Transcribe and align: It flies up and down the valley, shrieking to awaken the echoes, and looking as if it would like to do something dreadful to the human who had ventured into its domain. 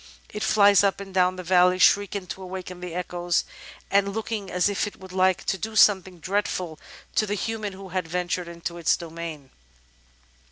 It 0.33 0.41
flies 0.41 0.83
up 0.83 0.99
and 0.99 1.13
down 1.13 1.35
the 1.35 1.43
valley, 1.43 1.77
shrieking 1.77 2.25
to 2.25 2.41
awaken 2.41 2.79
the 2.79 2.95
echoes, 2.95 3.43
and 3.91 4.11
looking 4.15 4.49
as 4.49 4.67
if 4.67 4.87
it 4.87 4.99
would 4.99 5.11
like 5.11 5.43
to 5.45 5.59
do 5.59 5.75
something 5.75 6.19
dreadful 6.19 6.79
to 7.13 7.27
the 7.27 7.35
human 7.35 7.73
who 7.73 7.89
had 7.89 8.07
ventured 8.07 8.47
into 8.47 8.79
its 8.79 8.97
domain. 8.97 9.51